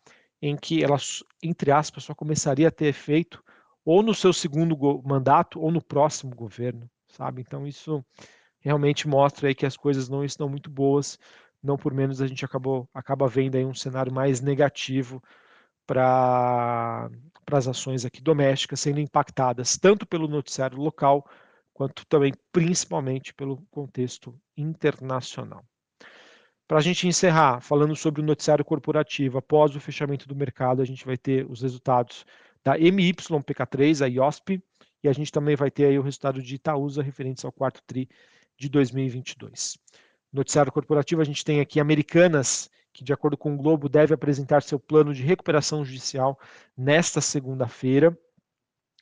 em 0.41 0.55
que 0.57 0.83
ela, 0.83 0.97
entre 1.41 1.71
aspas, 1.71 2.03
só 2.03 2.13
começaria 2.13 2.67
a 2.67 2.71
ter 2.71 2.87
efeito 2.87 3.43
ou 3.85 4.01
no 4.03 4.13
seu 4.13 4.33
segundo 4.33 4.77
mandato 5.03 5.59
ou 5.59 5.71
no 5.71 5.81
próximo 5.81 6.35
governo, 6.35 6.89
sabe? 7.07 7.41
Então 7.41 7.67
isso 7.67 8.03
realmente 8.59 9.07
mostra 9.07 9.47
aí 9.47 9.55
que 9.55 9.65
as 9.65 9.77
coisas 9.77 10.09
não 10.09 10.23
estão 10.23 10.49
muito 10.49 10.69
boas, 10.69 11.19
não 11.61 11.77
por 11.77 11.93
menos 11.93 12.21
a 12.21 12.27
gente 12.27 12.43
acabou 12.45 12.89
acaba 12.93 13.27
vendo 13.27 13.55
aí 13.55 13.65
um 13.65 13.73
cenário 13.73 14.11
mais 14.13 14.41
negativo 14.41 15.21
para 15.85 17.09
as 17.51 17.67
ações 17.67 18.05
aqui 18.05 18.21
domésticas 18.21 18.79
sendo 18.79 18.99
impactadas 18.99 19.77
tanto 19.77 20.05
pelo 20.05 20.27
noticiário 20.27 20.77
local 20.77 21.25
quanto 21.73 22.05
também 22.07 22.33
principalmente 22.51 23.33
pelo 23.33 23.57
contexto 23.71 24.37
internacional. 24.55 25.63
Para 26.67 26.79
a 26.79 26.81
gente 26.81 27.07
encerrar, 27.07 27.59
falando 27.61 27.95
sobre 27.95 28.21
o 28.21 28.23
noticiário 28.23 28.63
corporativo, 28.63 29.37
após 29.37 29.75
o 29.75 29.79
fechamento 29.79 30.27
do 30.27 30.35
mercado, 30.35 30.81
a 30.81 30.85
gente 30.85 31.05
vai 31.05 31.17
ter 31.17 31.45
os 31.49 31.61
resultados 31.61 32.25
da 32.63 32.77
MYPK3, 32.77 34.03
a 34.03 34.07
IOSP, 34.07 34.63
e 35.03 35.09
a 35.09 35.13
gente 35.13 35.31
também 35.31 35.55
vai 35.55 35.69
ter 35.69 35.85
aí 35.85 35.99
o 35.99 36.01
resultado 36.01 36.41
de 36.41 36.55
Itaúsa 36.55 37.03
referentes 37.03 37.43
ao 37.43 37.51
quarto 37.51 37.81
TRI 37.85 38.07
de 38.57 38.69
2022. 38.69 39.77
Noticiário 40.31 40.71
corporativo, 40.71 41.21
a 41.21 41.25
gente 41.25 41.43
tem 41.43 41.59
aqui 41.59 41.79
Americanas 41.79 42.71
que, 42.93 43.03
de 43.03 43.11
acordo 43.11 43.35
com 43.35 43.53
o 43.53 43.57
Globo, 43.57 43.89
deve 43.89 44.13
apresentar 44.13 44.61
seu 44.61 44.79
plano 44.79 45.13
de 45.13 45.23
recuperação 45.23 45.83
judicial 45.83 46.39
nesta 46.77 47.19
segunda-feira. 47.19 48.17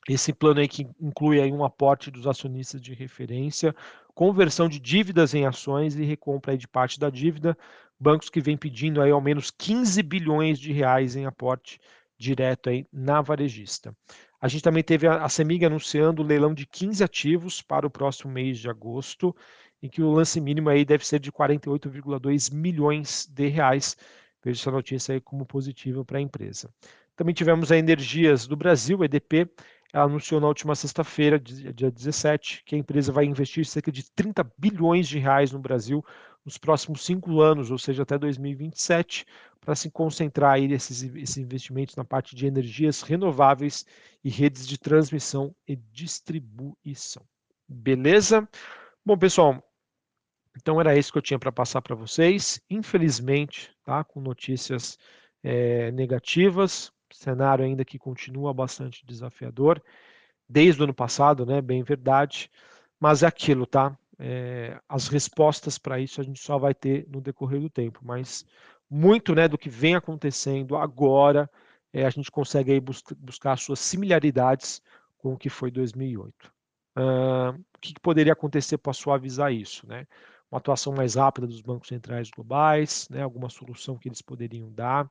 Esse 0.08 0.32
plano 0.32 0.60
aí 0.60 0.66
que 0.66 0.88
inclui 1.00 1.40
aí 1.40 1.52
um 1.52 1.64
aporte 1.64 2.10
dos 2.10 2.26
acionistas 2.26 2.80
de 2.80 2.92
referência, 2.92 3.74
conversão 4.14 4.68
de 4.68 4.78
dívidas 4.78 5.34
em 5.34 5.46
ações 5.46 5.96
e 5.96 6.04
recompra 6.04 6.56
de 6.56 6.68
parte 6.68 6.98
da 6.98 7.10
dívida. 7.10 7.56
Bancos 7.98 8.28
que 8.28 8.40
vêm 8.40 8.56
pedindo 8.56 9.00
aí 9.00 9.10
ao 9.10 9.20
menos 9.20 9.50
15 9.50 10.02
bilhões 10.02 10.58
de 10.58 10.72
reais 10.72 11.16
em 11.16 11.26
aporte 11.26 11.80
direto 12.18 12.70
aí 12.70 12.86
na 12.92 13.20
varejista. 13.20 13.96
A 14.40 14.48
gente 14.48 14.62
também 14.62 14.82
teve 14.82 15.06
a, 15.06 15.24
a 15.24 15.28
Semig 15.28 15.64
anunciando 15.64 16.22
o 16.22 16.24
leilão 16.24 16.52
de 16.52 16.66
15 16.66 17.02
ativos 17.02 17.62
para 17.62 17.86
o 17.86 17.90
próximo 17.90 18.32
mês 18.32 18.58
de 18.58 18.68
agosto 18.68 19.34
em 19.82 19.88
que 19.88 20.02
o 20.02 20.10
lance 20.10 20.40
mínimo 20.40 20.68
aí 20.68 20.84
deve 20.84 21.04
ser 21.04 21.18
de 21.18 21.32
48,2 21.32 22.52
milhões 22.54 23.26
de 23.28 23.48
reais. 23.48 23.96
Vejo 24.44 24.60
essa 24.60 24.70
notícia 24.70 25.14
aí 25.14 25.20
como 25.20 25.44
positiva 25.44 26.04
para 26.04 26.18
a 26.18 26.20
empresa. 26.20 26.70
Também 27.16 27.34
tivemos 27.34 27.70
a 27.70 27.76
Energias 27.76 28.46
do 28.46 28.56
Brasil, 28.56 29.04
EDP, 29.04 29.50
ela 29.92 30.04
anunciou 30.04 30.40
na 30.40 30.48
última 30.48 30.74
sexta-feira, 30.74 31.38
dia 31.38 31.90
17, 31.90 32.62
que 32.64 32.74
a 32.74 32.78
empresa 32.78 33.12
vai 33.12 33.24
investir 33.26 33.66
cerca 33.66 33.92
de 33.92 34.10
30 34.12 34.50
bilhões 34.56 35.06
de 35.06 35.18
reais 35.18 35.52
no 35.52 35.58
Brasil 35.58 36.04
nos 36.44 36.56
próximos 36.58 37.04
cinco 37.04 37.40
anos, 37.40 37.70
ou 37.70 37.78
seja, 37.78 38.02
até 38.02 38.18
2027, 38.18 39.26
para 39.60 39.76
se 39.76 39.90
concentrar 39.90 40.54
aí 40.54 40.72
esses, 40.72 41.02
esses 41.02 41.36
investimentos 41.36 41.94
na 41.94 42.04
parte 42.04 42.34
de 42.34 42.46
energias 42.46 43.02
renováveis 43.02 43.84
e 44.24 44.30
redes 44.30 44.66
de 44.66 44.78
transmissão 44.78 45.54
e 45.68 45.76
distribuição. 45.76 47.22
Beleza? 47.68 48.48
Bom, 49.04 49.16
pessoal, 49.16 49.62
então 50.56 50.80
era 50.80 50.96
isso 50.96 51.12
que 51.12 51.18
eu 51.18 51.22
tinha 51.22 51.38
para 51.38 51.52
passar 51.52 51.80
para 51.80 51.94
vocês. 51.94 52.60
Infelizmente, 52.68 53.70
tá, 53.84 54.02
com 54.02 54.20
notícias 54.20 54.98
é, 55.42 55.90
negativas, 55.92 56.92
cenário 57.16 57.64
ainda 57.64 57.84
que 57.84 57.98
continua 57.98 58.52
bastante 58.52 59.04
desafiador, 59.06 59.82
desde 60.48 60.80
o 60.80 60.84
ano 60.84 60.94
passado, 60.94 61.46
né, 61.46 61.60
bem 61.60 61.82
verdade, 61.82 62.50
mas 63.00 63.22
é 63.22 63.26
aquilo, 63.26 63.66
tá? 63.66 63.96
É, 64.18 64.78
as 64.88 65.08
respostas 65.08 65.78
para 65.78 65.98
isso 65.98 66.20
a 66.20 66.24
gente 66.24 66.40
só 66.40 66.58
vai 66.58 66.74
ter 66.74 67.06
no 67.08 67.20
decorrer 67.20 67.60
do 67.60 67.70
tempo, 67.70 68.00
mas 68.02 68.44
muito 68.88 69.34
né, 69.34 69.48
do 69.48 69.58
que 69.58 69.68
vem 69.68 69.94
acontecendo 69.94 70.76
agora 70.76 71.50
é, 71.92 72.06
a 72.06 72.10
gente 72.10 72.30
consegue 72.30 72.72
aí 72.72 72.80
bus 72.80 73.02
buscar 73.18 73.58
suas 73.58 73.80
similaridades 73.80 74.82
com 75.18 75.34
o 75.34 75.38
que 75.38 75.50
foi 75.50 75.70
2008. 75.70 76.52
Uh, 76.96 77.58
o 77.74 77.78
que, 77.80 77.94
que, 77.94 78.00
poderia 78.00 78.32
acontecer 78.32 78.78
para 78.78 78.92
suavizar 78.92 79.52
isso? 79.52 79.86
Né? 79.86 80.06
Uma 80.50 80.58
atuação 80.58 80.92
mais 80.92 81.14
rápida 81.14 81.46
dos 81.46 81.60
bancos 81.60 81.88
centrais 81.88 82.30
globais, 82.30 83.08
né? 83.10 83.22
alguma 83.22 83.48
solução 83.48 83.96
que 83.96 84.08
eles 84.08 84.22
poderiam 84.22 84.70
dar. 84.70 85.08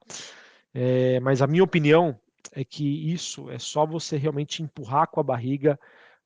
É, 0.74 1.20
mas 1.20 1.42
a 1.42 1.48
minha 1.48 1.64
opinião 1.64 2.20
é 2.54 2.64
que 2.64 3.12
isso 3.12 3.50
é 3.50 3.60
só 3.60 3.86
você 3.86 4.18
realmente 4.18 4.64
empurrar 4.64 5.08
com 5.08 5.20
a 5.20 5.24
barriga 5.24 5.80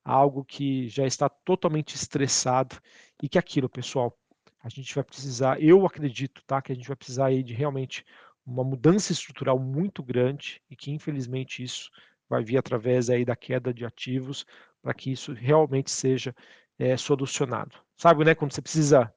algo 0.04 0.44
que 0.44 0.88
já 0.88 1.06
está 1.06 1.28
totalmente 1.28 1.94
estressado 1.94 2.80
e 3.22 3.28
que 3.28 3.38
aquilo, 3.38 3.68
pessoal, 3.68 4.16
a 4.62 4.68
gente 4.68 4.94
vai 4.94 5.04
precisar, 5.04 5.60
eu 5.60 5.84
acredito, 5.84 6.42
tá, 6.46 6.62
que 6.62 6.72
a 6.72 6.74
gente 6.74 6.86
vai 6.86 6.96
precisar 6.96 7.26
aí 7.26 7.42
de 7.42 7.54
realmente 7.54 8.04
uma 8.46 8.62
mudança 8.62 9.12
estrutural 9.12 9.58
muito 9.58 10.02
grande 10.02 10.62
e 10.70 10.76
que 10.76 10.92
infelizmente 10.92 11.62
isso 11.62 11.90
vai 12.28 12.44
vir 12.44 12.56
através 12.56 13.10
aí 13.10 13.24
da 13.24 13.34
queda 13.34 13.74
de 13.74 13.84
ativos 13.84 14.46
para 14.80 14.94
que 14.94 15.10
isso 15.10 15.32
realmente 15.32 15.90
seja 15.90 16.34
é, 16.78 16.96
solucionado. 16.96 17.76
Sabe, 17.96 18.24
né, 18.24 18.34
quando 18.34 18.52
você 18.52 18.62
precisa 18.62 19.12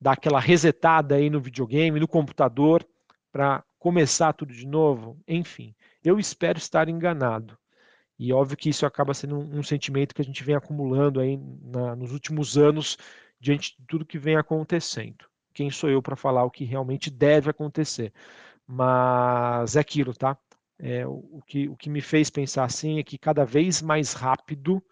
dar 0.00 0.12
aquela 0.12 0.38
resetada 0.38 1.16
aí 1.16 1.28
no 1.28 1.40
videogame, 1.40 1.98
no 1.98 2.08
computador, 2.08 2.86
para 3.32 3.64
começar 3.80 4.32
tudo 4.34 4.52
de 4.52 4.66
novo? 4.66 5.18
Enfim, 5.26 5.74
eu 6.04 6.20
espero 6.20 6.58
estar 6.58 6.88
enganado. 6.88 7.58
E 8.18 8.32
óbvio 8.32 8.56
que 8.56 8.68
isso 8.68 8.86
acaba 8.86 9.14
sendo 9.14 9.38
um, 9.38 9.58
um 9.58 9.62
sentimento 9.62 10.14
que 10.14 10.22
a 10.22 10.24
gente 10.24 10.44
vem 10.44 10.54
acumulando 10.54 11.18
aí 11.18 11.38
na, 11.62 11.96
nos 11.96 12.12
últimos 12.12 12.58
anos 12.58 12.98
diante 13.40 13.74
de 13.78 13.86
tudo 13.86 14.04
que 14.06 14.18
vem 14.18 14.36
acontecendo. 14.36 15.24
Quem 15.54 15.70
sou 15.70 15.90
eu 15.90 16.02
para 16.02 16.14
falar 16.14 16.44
o 16.44 16.50
que 16.50 16.64
realmente 16.64 17.10
deve 17.10 17.50
acontecer? 17.50 18.12
Mas 18.66 19.74
é 19.76 19.80
aquilo, 19.80 20.14
tá? 20.14 20.38
É, 20.78 21.06
o, 21.06 21.42
que, 21.46 21.68
o 21.68 21.76
que 21.76 21.90
me 21.90 22.00
fez 22.00 22.30
pensar 22.30 22.64
assim 22.64 22.98
é 22.98 23.02
que 23.02 23.18
cada 23.18 23.44
vez 23.44 23.82
mais 23.82 24.12
rápido 24.12 24.82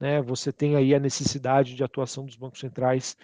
né, 0.00 0.22
você 0.22 0.52
tem 0.52 0.76
aí 0.76 0.94
a 0.94 1.00
necessidade 1.00 1.74
de 1.74 1.84
atuação 1.84 2.24
dos 2.26 2.36
bancos 2.36 2.60
centrais 2.60 3.16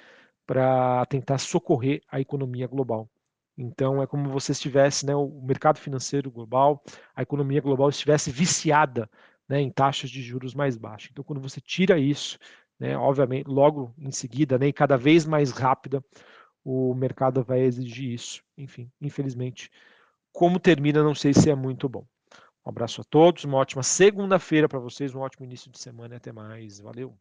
para 0.47 1.07
tentar 1.07 1.39
socorrer 1.39 2.03
a 2.09 2.21
economia 2.21 2.67
global. 2.67 3.09
Então 3.57 4.03
é 4.03 4.07
como 4.07 4.39
se 4.41 4.53
estivesse, 4.53 5.07
né, 5.07 5.15
o 5.15 5.29
mercado 5.43 5.79
financeiro 5.79 6.31
global, 6.31 6.83
a 7.15 7.23
economia 7.23 7.61
global 7.61 7.89
estivesse 7.89 8.31
viciada 8.31 9.09
né, 9.49 9.61
em 9.61 9.71
taxas 9.71 10.11
de 10.11 10.23
juros 10.23 10.55
mais 10.55 10.77
baixas. 10.77 11.11
Então 11.13 11.25
quando 11.25 11.41
você 11.41 11.61
tira 11.61 11.99
isso, 11.99 12.39
né, 12.79 12.97
obviamente, 12.97 13.47
logo 13.47 13.95
em 13.99 14.11
seguida, 14.11 14.59
né, 14.59 14.69
e 14.69 14.73
cada 14.73 14.97
vez 14.97 15.25
mais 15.25 15.51
rápida, 15.53 16.05
o 16.65 16.95
mercado 16.95 17.45
vai 17.45 17.61
exigir 17.61 18.13
isso. 18.13 18.43
Enfim, 18.57 18.91
infelizmente, 19.01 19.71
como 20.33 20.59
termina, 20.59 21.03
não 21.03 21.15
sei 21.15 21.33
se 21.33 21.51
é 21.51 21.55
muito 21.55 21.89
bom. 21.89 22.05
Um 22.67 22.71
abraço 22.71 23.01
a 23.03 23.05
todos, 23.05 23.45
uma 23.45 23.59
ótima 23.59 23.83
segunda-feira 23.83 24.69
para 24.69 24.79
vocês, 24.79 25.15
um 25.15 25.21
ótimo 25.21 25.45
início 25.45 25.71
de 25.71 25.79
semana 25.79 26.15
e 26.15 26.17
até 26.17 26.33
mais. 26.33 26.81
Valeu! 26.81 27.15